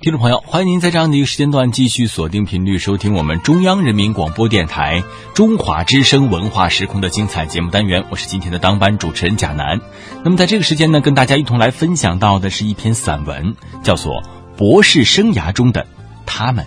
[0.00, 5.02] 听众朋友，欢迎您在这样的一个时间段继续锁定频率收听我们中央人民广播电台
[5.34, 8.04] 中华之声文化时空的精彩节目单元。
[8.08, 9.80] 我是今天的当班主持人贾楠。
[10.22, 14.22] 那么在这个时间呢，跟大家一同来分享到的是一篇散文，叫做
[14.56, 15.84] 《博士生涯中的
[16.24, 16.64] 他们》。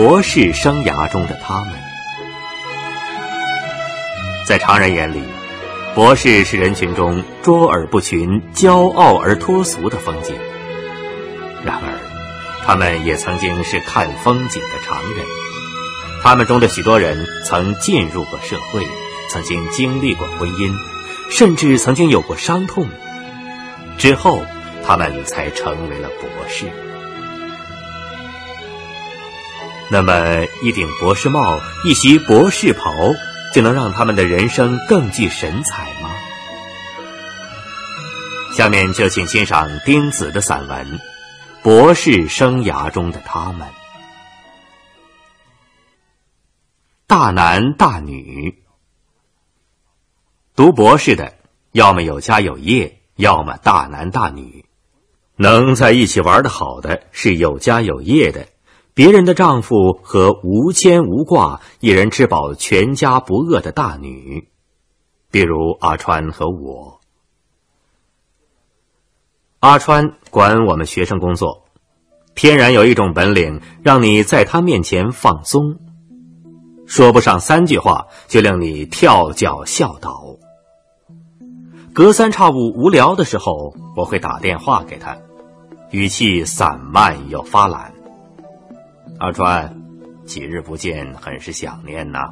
[0.00, 1.74] 博士生涯中的他们，
[4.46, 5.22] 在常人眼里，
[5.94, 10.34] 博士是人群中卓尔不群、骄傲而脱俗的风景。
[11.66, 12.00] 然而，
[12.64, 15.26] 他们也曾经是看风景的常人。
[16.22, 18.86] 他们中的许多人曾进入过社会，
[19.28, 20.74] 曾经经历过婚姻，
[21.28, 22.88] 甚至曾经有过伤痛。
[23.98, 24.42] 之后，
[24.82, 26.70] 他们才成为了博士。
[29.92, 32.92] 那么，一顶博士帽，一袭博士袍，
[33.52, 36.10] 就能让他们的人生更具神采吗？
[38.54, 40.98] 下面就请欣赏丁子的散文
[41.62, 43.66] 《博士生涯中的他们》。
[47.08, 48.62] 大男大女，
[50.54, 51.34] 读博士的，
[51.72, 54.64] 要么有家有业，要么大男大女。
[55.34, 58.46] 能在一起玩的好的，是有家有业的。
[58.92, 64.48] 别人的丈夫和无牵无挂、一人吃饱全家不饿的大女，
[65.30, 67.00] 比如阿川和我。
[69.60, 71.64] 阿川管我们学生工作，
[72.34, 75.76] 天然有一种本领，让你在他面前放松，
[76.86, 80.36] 说不上三句话就令你跳脚笑倒。
[81.92, 85.16] 隔三差五无聊的时候，我会打电话给他，
[85.90, 87.92] 语气散漫又发懒。
[89.20, 89.70] 阿川，
[90.24, 92.30] 几日不见，很是想念呐。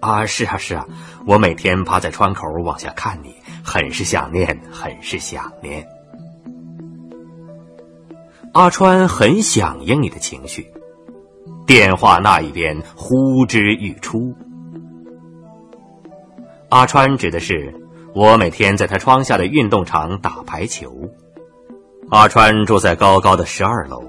[0.00, 0.86] 啊，是啊，是啊，
[1.26, 3.34] 我每天趴在窗口往下看你，
[3.64, 5.88] 很是想念，很是想念。
[8.52, 10.70] 阿川很响应你的情绪，
[11.66, 14.34] 电话那一边呼之欲出。
[16.68, 17.74] 阿川指的是
[18.14, 20.92] 我每天在他窗下的运动场打排球。
[22.10, 24.02] 阿川住在高高的十二楼。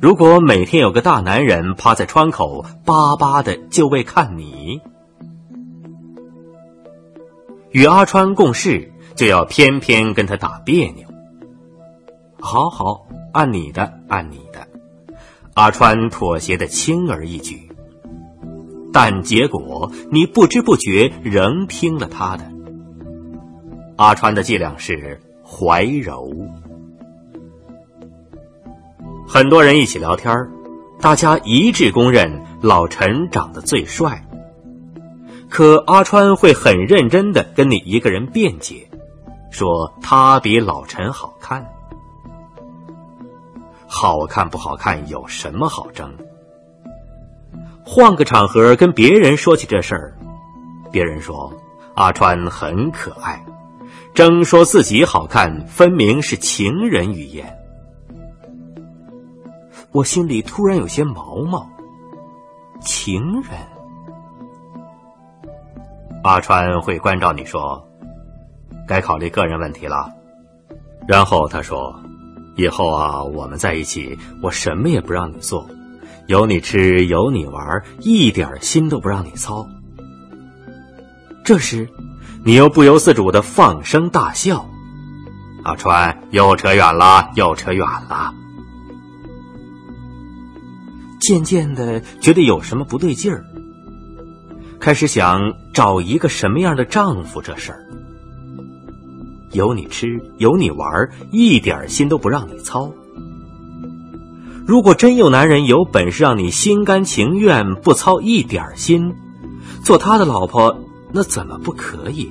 [0.00, 4.80] 如果每天有个大男人趴在窗口巴巴的就为看你，
[7.70, 11.08] 与阿川共事就要偏偏跟他打别扭。
[12.38, 14.68] 好好按你的，按你的，
[15.54, 17.70] 阿川妥协的轻而易举，
[18.92, 22.44] 但结果你不知不觉仍听了他的。
[23.96, 26.30] 阿川的伎俩是怀柔。
[29.26, 30.48] 很多人一起聊天
[31.00, 34.24] 大家一致公认老陈长得最帅。
[35.48, 38.88] 可阿川会很认真的跟你一个人辩解，
[39.50, 41.64] 说他比老陈好看。
[43.86, 46.12] 好看不好看有什么好争？
[47.84, 50.18] 换个场合跟别人说起这事儿，
[50.90, 51.52] 别人说
[51.94, 53.44] 阿川很可爱，
[54.14, 57.56] 争说自己好看，分明是情人语言。
[59.94, 61.70] 我心里突然有些毛毛。
[62.80, 63.52] 情人，
[66.24, 67.80] 阿川会关照你说
[68.88, 70.10] ：“该考虑个人问题了。”
[71.06, 71.94] 然后他说
[72.58, 75.64] ：“以后啊，我们在一起，我什么也不让你做，
[76.26, 77.64] 有你吃，有你玩，
[78.00, 79.64] 一点心都不让你操。”
[81.44, 81.88] 这时，
[82.44, 84.66] 你又不由自主的放声大笑。
[85.62, 88.34] 阿川又扯远了，又扯远了。
[91.26, 93.42] 渐渐的觉得有什么不对劲儿，
[94.78, 95.40] 开始想
[95.72, 97.80] 找一个什么样的丈夫这事儿。
[99.52, 100.86] 有你吃，有你玩，
[101.32, 102.92] 一点心都不让你操。
[104.66, 109.14] 如果真有男人有本事让你心甘情愿不操一点心，
[109.82, 110.76] 做他的老婆，
[111.10, 112.28] 那怎么不可以？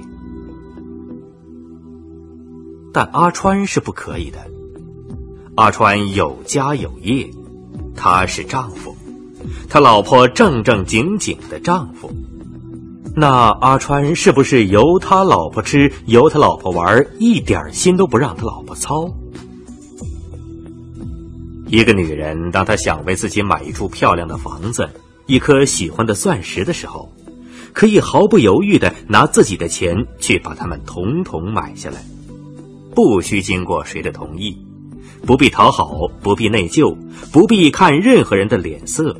[2.93, 4.37] 但阿川是不可以的。
[5.55, 7.27] 阿川有家有业。
[7.95, 8.95] 他是丈夫，
[9.69, 12.11] 他老婆正正经经的丈夫。
[13.15, 19.13] 那阿川是不是由他老婆吃，由他老婆玩，一点心都不让他老婆操？
[21.67, 24.87] 一个女人，当她想为自己买一处漂亮的房子、
[25.25, 27.11] 一颗喜欢的钻石的时候，
[27.71, 32.03] 可以毫不犹豫的拿自己的钱去把它们统统买下来，
[32.93, 34.55] 不需经过谁的同意，
[35.25, 36.97] 不必讨好，不必内疚，
[37.31, 39.15] 不必看任何人的脸色，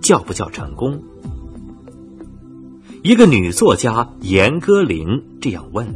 [0.00, 1.02] 叫不叫成功？
[3.02, 5.86] 一个女作家严歌苓这样问：“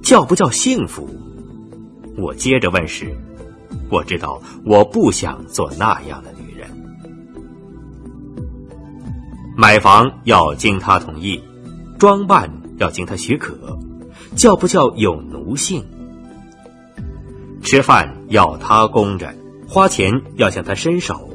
[0.00, 1.08] 叫不叫幸福？”
[2.16, 3.12] 我接着问时，
[3.90, 6.70] 我知道我不想做那样的女人。
[9.56, 11.42] 买房要经他同意，
[11.98, 12.48] 装扮
[12.78, 13.56] 要经他许可，
[14.36, 15.84] 叫不叫有奴性？
[17.70, 19.34] 吃饭要他供着，
[19.68, 21.28] 花钱要向他伸手，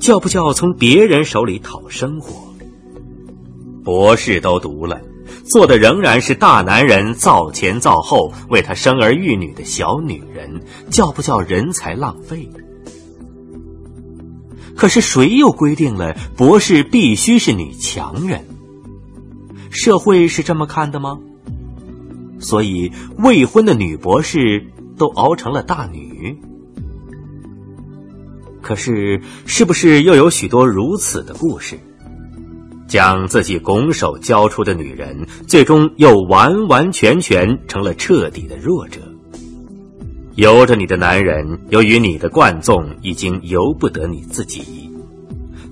[0.00, 2.54] 叫不叫从别人手里讨生活？
[3.84, 4.98] 博士都读了，
[5.44, 12.48] 做的仍然是大男人造前造后为他生儿育女的小女人，叫不叫人才浪费？
[14.74, 18.42] 可是谁又规定了博士必须是女强人？
[19.68, 21.18] 社会是这么看的吗？
[22.40, 24.64] 所以未婚的女博士
[24.98, 26.36] 都熬成了大女？
[28.60, 31.78] 可是，是不是又有许多如此的故事？
[32.86, 39.00] 将自己拱手交出的女人，最终又完完全全成了彻底的弱者。
[40.36, 44.88] 由着你的男人，由于你的惯纵，已经由不得你自己。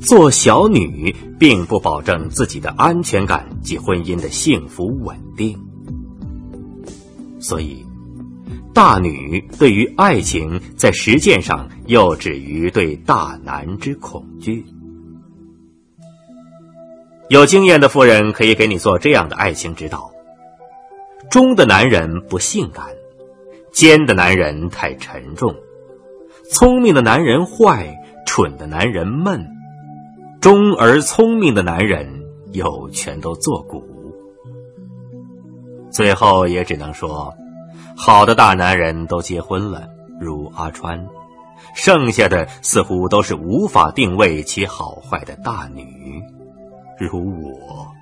[0.00, 5.56] 做小女，并不保证自己的安全感及婚姻的幸福稳定。
[7.38, 7.85] 所以，
[8.76, 14.66] 大女对于爱情，在实践上又止于对大男之恐惧。
[17.30, 20.10] 有经验的妇人可以给你做这样的爱情指导：
[21.30, 22.84] 忠的男人不性感，
[23.72, 25.54] 奸的男人太沉重，
[26.50, 27.96] 聪明的男人坏，
[28.26, 29.42] 蠢的男人闷，
[30.38, 32.06] 忠而聪明的男人
[32.52, 33.82] 又全都作古。
[35.90, 37.34] 最后也只能说，
[37.96, 39.88] 好的大男人都结婚了，
[40.20, 41.06] 如阿川，
[41.74, 46.22] 剩下的似乎都是无法定位其好坏的大女。
[46.98, 47.95] 如我。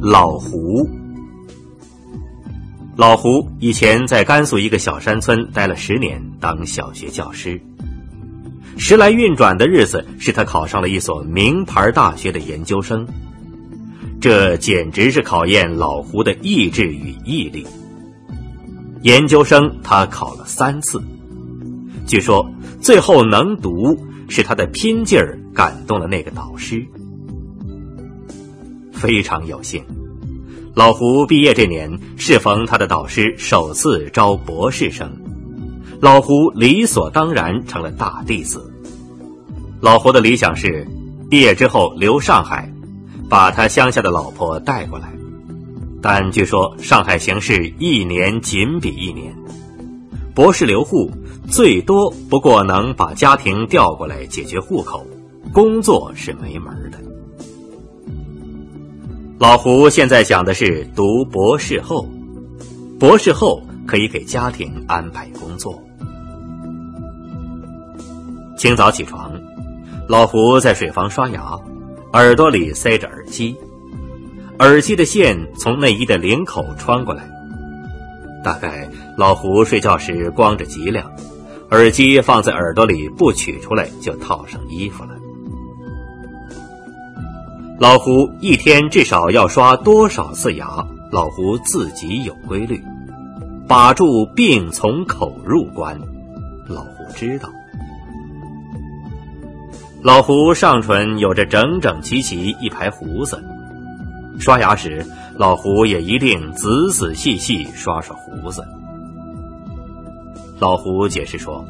[0.00, 0.88] 老胡，
[2.96, 7.60] 老胡以前在甘肃一个小山村待了十年，当小学教师。
[8.76, 13.04] 时来运转的日子，使他考上了一所名牌大学的研究生。
[14.20, 17.66] 这简直是考验老胡的意志与毅力。
[19.02, 21.02] 研究生他考了三次，
[22.06, 22.48] 据说
[22.80, 26.86] 最后能读，是他的拼劲儿感动了那个导师。
[28.98, 29.84] 非常有幸，
[30.74, 35.08] 老胡毕业这年适逢他的导师首次招博士生，
[36.00, 38.72] 老胡理所当然成了大弟子。
[39.80, 40.84] 老胡的理想是，
[41.30, 42.68] 毕业之后留上海，
[43.28, 45.12] 把他乡下的老婆带过来。
[46.02, 49.32] 但据说上海形势一年紧比一年，
[50.34, 51.08] 博士留沪
[51.48, 55.06] 最多不过能把家庭调过来解决户口，
[55.52, 56.98] 工作是没门的。
[59.38, 62.08] 老胡现在想的是读博士后，
[62.98, 65.80] 博士后可以给家庭安排工作。
[68.56, 69.32] 清早起床，
[70.08, 71.56] 老胡在水房刷牙，
[72.14, 73.54] 耳朵里塞着耳机，
[74.58, 77.30] 耳机的线从内衣的领口穿过来。
[78.42, 81.08] 大概老胡睡觉时光着脊梁，
[81.70, 85.10] 耳机放在耳朵里不取出来就套上衣服了。
[87.78, 92.82] 老胡一天至少要刷多少次牙，老胡自己有规律，
[93.68, 95.96] 把住病从口入关，
[96.66, 97.48] 老胡知道。
[100.02, 103.40] 老胡上唇有着整整齐齐一排胡子，
[104.40, 105.06] 刷牙时
[105.36, 108.66] 老胡也一定仔仔细细刷刷胡子。
[110.58, 111.64] 老胡解释说，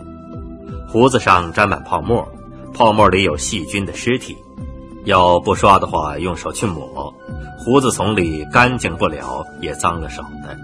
[0.89, 2.27] 胡子上沾满泡沫，
[2.73, 4.35] 泡沫里有细菌的尸体，
[5.09, 7.15] 要不刷的话，用手去抹。
[7.57, 10.55] 胡子丛里干净不了，也脏了手的。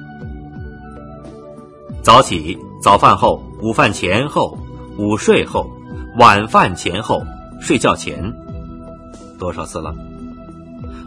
[2.03, 4.59] 早起、早饭后、午饭前后、
[4.99, 5.67] 午睡后、
[6.19, 7.23] 晚饭前后、
[7.59, 8.35] 睡觉前，
[9.39, 9.95] 多少次了？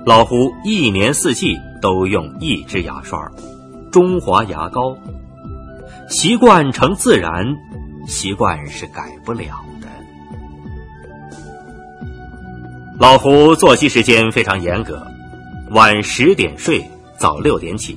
[0.04, 3.32] 老胡一年四季都用一支牙刷，
[3.92, 4.98] 中华牙膏。
[6.10, 7.46] 习惯成自然，
[8.08, 9.64] 习惯是改不了
[13.00, 15.06] 老胡作息时间非常严格。
[15.70, 16.84] 晚十点睡，
[17.20, 17.96] 早六点起。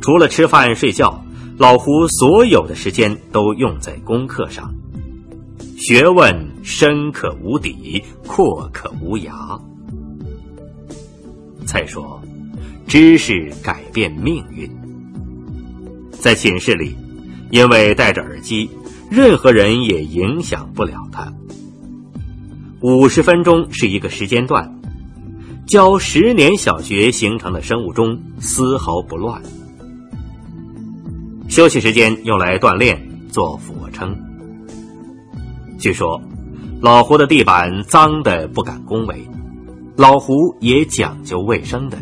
[0.00, 1.22] 除了吃饭睡觉，
[1.58, 4.72] 老胡所有的时间都用在功课上。
[5.76, 9.60] 学问深可无底，阔可无涯。
[11.66, 12.18] 再说，
[12.86, 14.70] 知识改变命运。
[16.12, 16.96] 在寝室里，
[17.50, 18.70] 因为戴着耳机，
[19.10, 21.30] 任何人也影响不了他。
[22.82, 24.68] 五十分钟是一个时间段。
[25.68, 29.40] 教十年小学形成的生物钟丝毫不乱。
[31.48, 34.12] 休息时间用来锻炼，做俯卧撑。
[35.78, 36.20] 据说，
[36.80, 39.28] 老胡的地板脏的不敢恭维，
[39.96, 41.96] 老胡也讲究卫生的。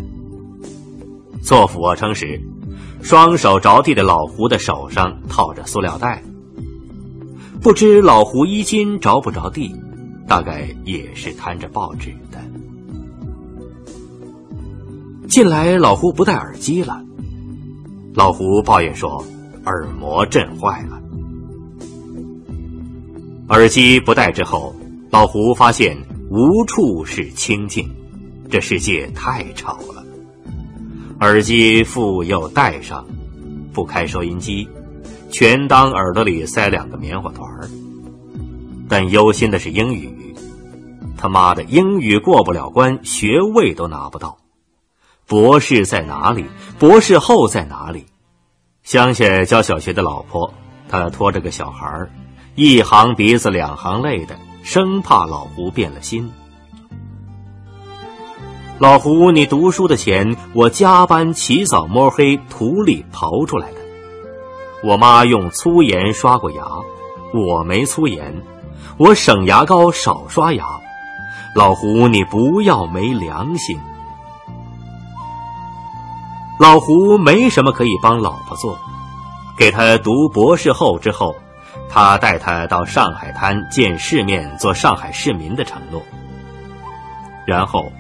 [1.43, 2.41] 做俯卧撑时，
[3.03, 6.23] 双手着地的老胡的手上套着塑料袋。
[7.61, 9.71] 不知老胡衣襟着不着地，
[10.31, 12.39] 大概也是摊着报纸的。
[15.27, 17.03] 近来老胡不戴耳机了，
[18.15, 19.25] 老胡抱怨说
[19.65, 21.03] 耳膜震坏了。
[23.49, 24.73] 耳机不戴之后，
[25.11, 25.97] 老胡发现
[26.31, 27.91] 无处是清静，
[28.49, 30.05] 这世界太吵了。
[31.19, 33.05] 耳机复又戴上，
[33.73, 34.69] 不开收音机，
[35.29, 37.69] 全当耳朵里塞两个棉花团儿。
[38.91, 40.35] 但忧心的是英语，
[41.17, 44.39] 他妈的英语过不了关，学位都拿不到。
[45.29, 46.47] 博士在哪里？
[46.81, 48.07] 博士后在哪里？
[48.83, 50.53] 乡下教小学的老婆，
[50.89, 52.09] 她拖着个小孩，
[52.57, 56.29] 一行鼻子两行泪的，生怕老胡变了心。
[58.79, 63.77] 老胡，你读书的钱，我加班起早摸黑土里刨出来的。
[64.83, 66.65] 我妈用粗盐刷过牙，
[67.33, 68.43] 我没粗盐，
[69.01, 70.63] 我省牙膏少刷牙。
[71.55, 73.81] 老胡，你不要没良心。
[76.59, 78.79] 老胡没什么可以帮老婆做，
[79.57, 81.35] 给他读博士后之后，
[81.89, 86.03] 他带他到上海滩见世面，做上海市民的承诺。
[87.47, 87.91] 然后，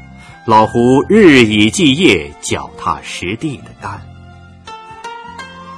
[0.44, 3.98] 老胡日以继夜、脚踏实地的干，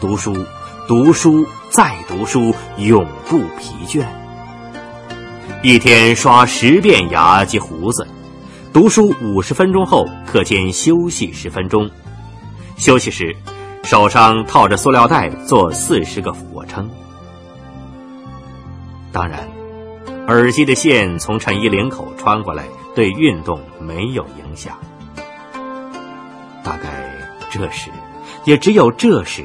[0.01, 0.37] 读书，
[0.89, 4.05] 读书，再读书，永不疲倦。
[5.63, 8.05] 一天刷十遍牙及胡子，
[8.73, 11.89] 读书五十分钟后，课间休息十分钟。
[12.77, 13.37] 休息时，
[13.85, 16.91] 手上套着塑料袋，做四十个俯卧撑。
[19.13, 19.49] 当然，
[20.27, 22.65] 耳机的线从衬衣领口穿过来，
[22.97, 24.77] 对运动没有影响。
[26.65, 26.89] 大概
[27.53, 27.89] 这时，
[28.45, 29.45] 也只有这时，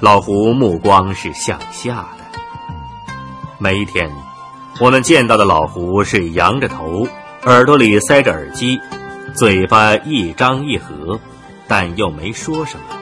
[0.00, 2.38] 老胡目光是向下的。
[3.58, 4.10] 每一天，
[4.80, 7.08] 我们见到的老胡是仰着头，
[7.42, 8.80] 耳朵里塞着耳机，
[9.34, 11.18] 嘴巴一张一合。
[11.66, 12.96] 但又没说什么，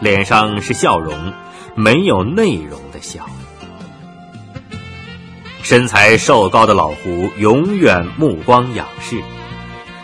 [0.00, 1.32] 脸上是笑容，
[1.74, 3.26] 没有内容的笑。
[5.62, 9.20] 身材瘦高的老胡永远目光仰视，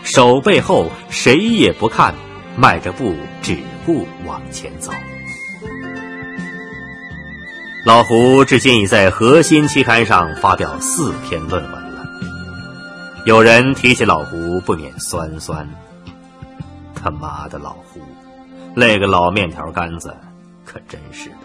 [0.03, 2.15] 手背后谁也不看，
[2.57, 4.91] 迈着步只顾往前走。
[7.85, 12.03] 老胡至今已在《核心》期刊上发表四篇论文了。
[13.25, 15.69] 有人提起老胡，不免酸酸。
[16.95, 17.99] 他妈的老胡，
[18.73, 20.11] 那个老面条杆子，
[20.65, 21.35] 可真是的。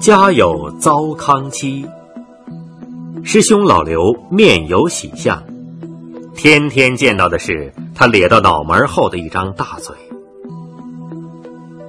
[0.00, 1.84] 家有糟糠妻。
[3.22, 5.44] 师兄老刘面有喜相，
[6.34, 9.94] 天天见到的是他咧到脑门后的一张大嘴。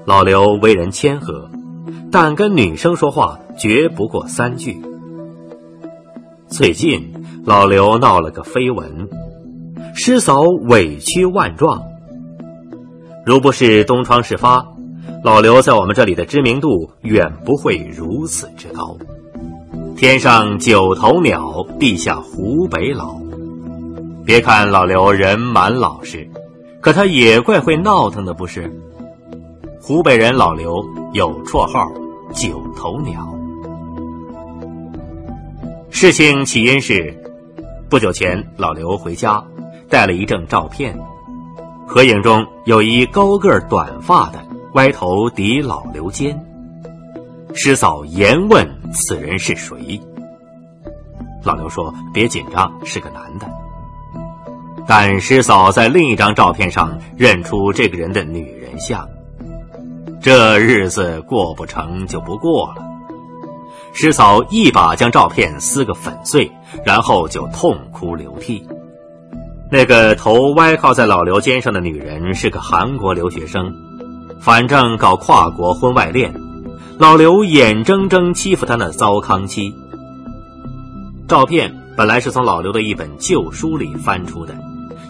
[0.03, 1.49] 老刘为人谦和，
[2.11, 4.81] 但跟女生说话绝不过三句。
[6.49, 7.13] 最近
[7.45, 9.07] 老刘闹了个绯闻，
[9.95, 11.81] 师嫂委屈万状。
[13.25, 14.67] 如不是东窗事发，
[15.23, 18.97] 老刘在我们这里的知名度远不会如此之高。
[19.95, 23.21] 天上九头鸟，地下湖北佬。
[24.25, 26.27] 别看老刘人蛮老实，
[26.79, 28.71] 可他也怪会闹腾的，不是？
[29.79, 31.91] 湖北人老刘有绰号
[32.33, 33.31] “九头鸟”。
[35.91, 37.15] 事情起因是，
[37.89, 39.43] 不久前老刘回家，
[39.87, 40.97] 带了一张照片，
[41.85, 44.39] 合影中有一高个短发的
[44.73, 46.37] 歪头抵老刘肩。
[47.53, 49.99] 师嫂严问此人是谁，
[51.43, 53.45] 老刘说：“别紧张，是个男的。”
[54.87, 59.07] 但师嫂在另一张照片上认出这个人的女人像，
[60.21, 62.75] 这日子过不成就不过了。
[63.93, 66.49] 师嫂一把将照片撕个粉碎，
[66.85, 68.65] 然后就痛哭流涕。
[69.69, 73.73] 那个头歪靠在老刘肩上的女人是个韩国留学生，
[74.41, 76.33] 反正搞跨国婚外恋。
[76.97, 79.73] 老刘眼睁睁欺负他那糟糠妻。
[81.27, 84.55] 照片本来是从老刘的一本旧书里翻出的，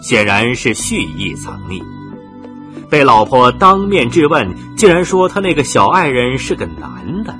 [0.00, 1.82] 显然是蓄意藏匿。
[2.88, 7.34] 被老婆当面质问，竟然说他那个小爱人是个男的。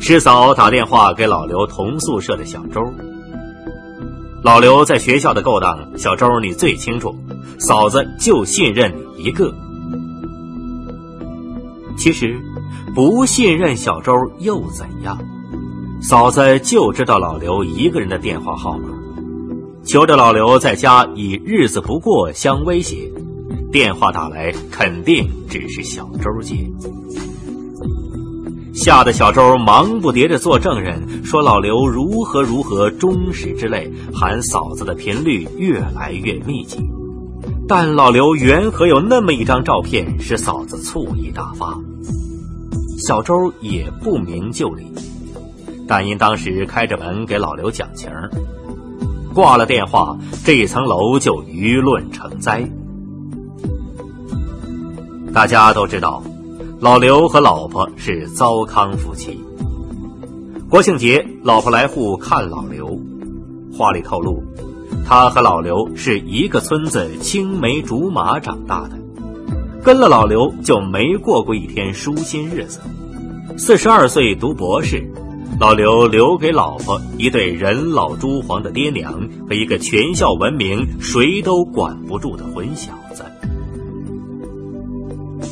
[0.00, 2.80] 师嫂打电话给老刘同宿舍的小周。
[4.42, 7.14] 老刘在学校的勾当，小周你最清楚，
[7.58, 9.54] 嫂子就信任你一个。
[11.96, 12.40] 其实，
[12.94, 15.18] 不信任小周又怎样？
[16.00, 18.88] 嫂子就知道老刘一个人的电话号码，
[19.84, 23.12] 求着老刘在家以日子不过相威胁，
[23.70, 26.56] 电话打来肯定只是小周接。
[28.72, 36.78] 吓得小周忙不迭地做证人，说老刘如何如何忠实之类，喊嫂子的频率越来越密集。
[37.70, 41.78] 但老刘缘何有那么一张照片，使嫂子醋意大发？
[42.98, 44.92] 小周也不明就里，
[45.86, 48.28] 但因当时开着门给老刘讲情儿，
[49.32, 52.68] 挂了电话，这一层楼就舆论成灾。
[55.32, 56.24] 大家都知道，
[56.80, 59.38] 老刘和老婆是糟糠夫妻。
[60.68, 62.98] 国庆节，老婆来沪看老刘，
[63.72, 64.42] 话里透露。
[65.10, 68.96] 他和老刘是一个村子青梅竹马长大的，
[69.82, 72.78] 跟了老刘就没过过一天舒心日子。
[73.58, 75.04] 四十二岁读博士，
[75.58, 83.24] 老刘留给老婆一对人老珠黄的爹娘和一个全校闻名谁都管不住的混小子。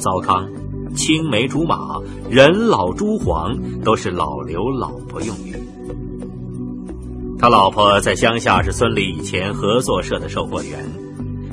[0.00, 0.48] 糟糠、
[0.94, 1.96] 青梅竹马、
[2.30, 5.56] 人老珠黄都是老刘老婆用语。
[7.40, 10.84] 他老婆在乡下是村里以前合作社的售货员，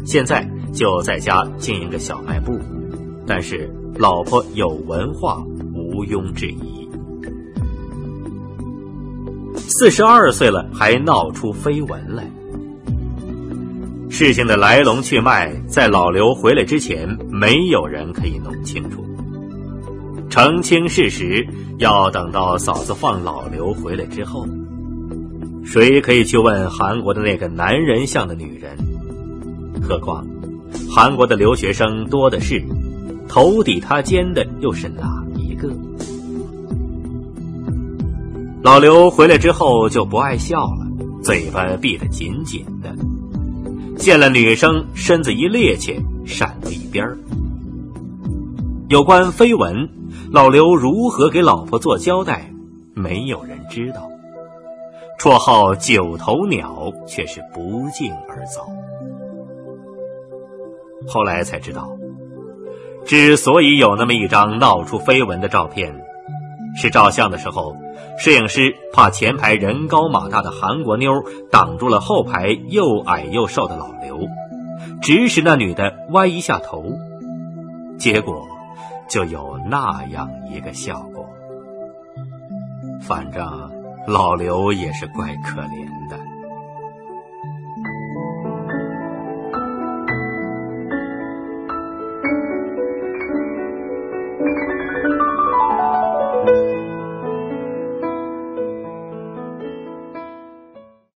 [0.04, 0.43] 现在
[0.74, 2.60] 就在家经营个小卖部。
[3.28, 5.43] 但是老婆有文化，
[5.76, 6.89] 毋庸置疑。
[9.58, 12.28] 四十二岁了还闹出绯闻来，
[14.10, 19.06] 事情的来龙去脉在老刘回来之前，没有人可以弄清楚。
[20.32, 24.48] 澄清事实要等到嫂子放老刘回来之后。
[25.65, 28.78] 谁可以去问韩国的那个男人像的女人？
[29.82, 30.25] 何况，
[30.89, 32.63] 韩国的留学生多的是，
[33.28, 35.69] 头抵他肩的又是哪一个？
[38.63, 40.88] 老刘回来之后就不爱笑了，
[41.21, 42.95] 嘴巴闭得紧紧的，
[43.97, 47.06] 见了女生身子一趔趄，闪到一边
[48.89, 49.89] 有关绯闻，
[50.32, 52.51] 老刘如何给老婆做交代，
[52.93, 54.10] 没有人知道。
[55.17, 58.67] 绰号“九头鸟”却是不胫而走。
[61.08, 61.89] 后来才知道，
[63.06, 65.95] 之所以有那么一张闹出绯闻的照片，
[66.75, 67.75] 是照相的时候，
[68.17, 71.12] 摄影师怕前排人高马大的韩国妞
[71.51, 74.19] 挡住了后排又矮又瘦的老刘，
[75.01, 76.84] 指使那女的歪一下头，
[77.97, 78.47] 结果
[79.08, 81.25] 就有那样一个效果。
[83.01, 83.74] 反正。
[84.07, 85.94] 老刘也是怪可怜。